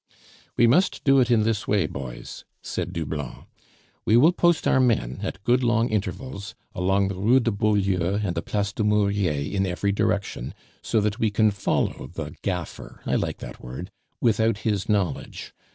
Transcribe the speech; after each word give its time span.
"We 0.57 0.65
must 0.65 1.03
do 1.03 1.19
it 1.19 1.29
in 1.29 1.43
this 1.43 1.67
way, 1.67 1.85
boys," 1.85 2.43
said 2.63 2.91
Doublon. 2.91 3.45
"We 4.03 4.17
will 4.17 4.31
post 4.31 4.67
our 4.67 4.79
men, 4.79 5.19
at 5.21 5.43
good 5.43 5.61
long 5.63 5.89
intervals, 5.89 6.55
about 6.73 7.09
the 7.09 7.13
Rue 7.19 7.39
de 7.39 7.51
Beaulieu 7.51 8.17
and 8.23 8.33
the 8.33 8.41
Place 8.41 8.73
du 8.73 8.83
Murier 8.83 9.53
in 9.55 9.67
every 9.67 9.91
direction, 9.91 10.55
so 10.81 11.01
that 11.01 11.19
we 11.19 11.29
can 11.29 11.51
follow 11.51 12.09
the 12.11 12.33
gaffer 12.41 13.01
(I 13.05 13.13
like 13.13 13.37
that 13.41 13.63
word) 13.63 13.91
without 14.19 14.57
his 14.65 14.89
knowledge. 14.89 15.53